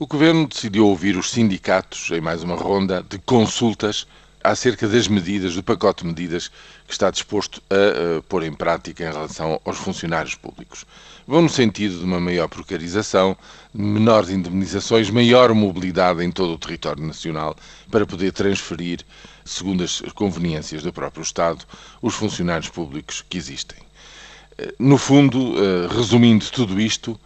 [0.00, 4.06] O Governo decidiu ouvir os sindicatos em mais uma ronda de consultas
[4.44, 6.52] acerca das medidas, do pacote de medidas
[6.86, 10.86] que está disposto a, pôr em prática em relação aos funcionários públicos.
[11.26, 13.36] Vão no sentido de uma maior precarização,
[13.74, 17.56] menores indemnizações, maior mobilidade em todo o território nacional
[17.90, 19.00] para poder transferir,
[19.44, 21.64] segundo as conveniências do próprio Estado,
[22.00, 23.78] os funcionários públicos que existem.
[24.78, 27.18] No fundo, eh, resumindo tudo isto,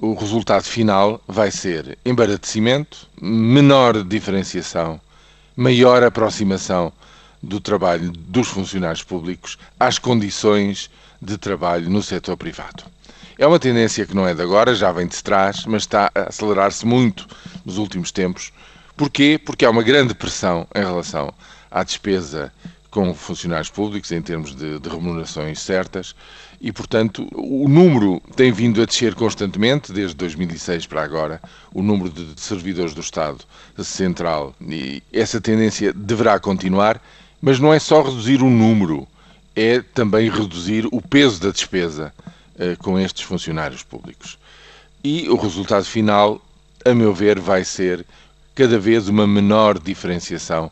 [0.00, 4.98] o resultado final vai ser embaratecimento, menor diferenciação,
[5.54, 6.90] maior aproximação
[7.42, 10.90] do trabalho dos funcionários públicos às condições
[11.20, 12.84] de trabalho no setor privado.
[13.36, 16.28] É uma tendência que não é de agora, já vem de trás, mas está a
[16.30, 17.26] acelerar-se muito
[17.62, 18.52] nos últimos tempos.
[18.96, 19.38] Porquê?
[19.44, 21.32] Porque há uma grande pressão em relação
[21.70, 22.50] à despesa
[22.90, 26.14] com funcionários públicos em termos de, de, remunerações certas
[26.60, 31.40] e, portanto, o número tem vindo a descer constantemente, desde 2006 para agora,
[31.72, 33.38] o número de servidores do Estado
[33.78, 37.00] Central e essa tendência deverá continuar,
[37.40, 39.06] mas não é só reduzir o número,
[39.54, 42.12] é também reduzir o peso da despesa
[42.58, 44.38] eh, com estes funcionários públicos.
[45.02, 46.44] E o resultado final,
[46.84, 48.04] a meu ver, vai ser
[48.54, 50.70] cada vez uma menor diferenciação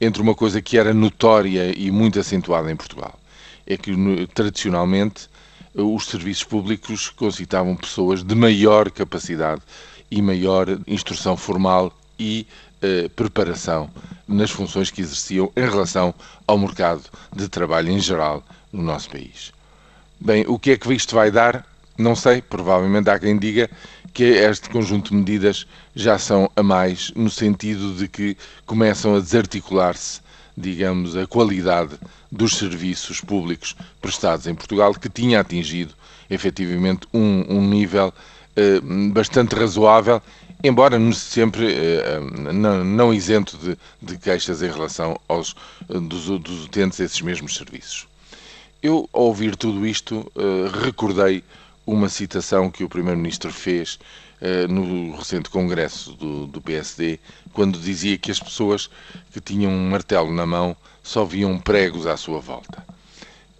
[0.00, 3.18] entre uma coisa que era notória e muito acentuada em Portugal.
[3.66, 3.92] É que,
[4.34, 5.28] tradicionalmente,
[5.74, 9.62] os serviços públicos concitavam pessoas de maior capacidade
[10.10, 12.46] e maior instrução formal e
[12.80, 13.90] eh, preparação
[14.28, 16.14] nas funções que exerciam em relação
[16.46, 17.02] ao mercado
[17.34, 19.52] de trabalho em geral no nosso país.
[20.20, 21.66] Bem, o que é que isto vai dar?
[21.98, 23.70] Não sei, provavelmente há quem diga
[24.12, 29.20] que este conjunto de medidas já são a mais, no sentido de que começam a
[29.20, 30.20] desarticular-se,
[30.56, 31.98] digamos, a qualidade
[32.30, 35.94] dos serviços públicos prestados em Portugal, que tinha atingido
[36.30, 38.12] efetivamente um, um nível
[38.56, 38.80] eh,
[39.12, 40.22] bastante razoável,
[40.64, 42.20] embora sempre eh,
[42.52, 45.54] não, não, isento de, de, queixas em relação aos
[45.88, 48.06] dos, dos utentes a esses mesmos serviços.
[48.82, 51.44] Eu, ao ouvir tudo isto, eh, recordei
[51.86, 53.98] uma citação que o Primeiro-Ministro fez
[54.42, 57.20] uh, no recente congresso do, do, PSD,
[57.52, 58.90] quando dizia que as pessoas
[59.30, 62.84] que tinham um martelo na mão só viam pregos à sua volta.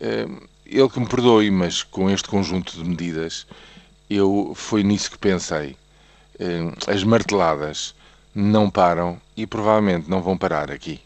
[0.00, 3.46] Uh, ele que me perdoe, mas com este conjunto de medidas,
[4.10, 5.76] eu foi nisso que pensei.
[6.34, 7.94] Uh, as marteladas
[8.34, 11.00] não param e provavelmente não vão parar aqui.